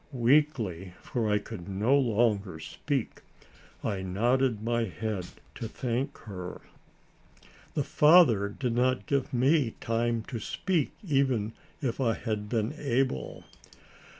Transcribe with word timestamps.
Weakly, 0.13 0.95
for 1.03 1.29
I 1.31 1.37
could 1.37 1.69
no 1.69 1.95
longer 1.95 2.59
speak, 2.59 3.21
I 3.83 4.01
nodded 4.01 4.63
my 4.63 4.85
head 4.85 5.27
to 5.53 5.67
thank 5.67 6.17
her. 6.25 6.61
The 7.75 7.83
father 7.83 8.49
did 8.49 8.73
not 8.73 9.05
give 9.05 9.31
me 9.31 9.75
time 9.79 10.23
to 10.23 10.39
speak 10.39 10.91
even 11.07 11.53
if 11.83 12.01
I 12.01 12.15
had 12.15 12.49
been 12.49 12.73
able. 12.79 13.43